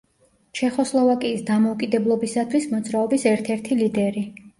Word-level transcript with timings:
ჩეხოსლოვაკიის 0.59 1.43
დამოუკიდებლობისათვის 1.49 2.65
მოძრაობის 2.71 3.27
ერთ-ერთი 3.33 3.79
ლიდერი. 3.83 4.25